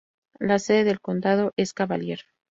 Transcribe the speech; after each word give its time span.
La 0.39 0.57
sede 0.57 0.83
del 0.83 0.99
condado 0.99 1.53
es 1.57 1.75
Cavalier. 1.75 2.21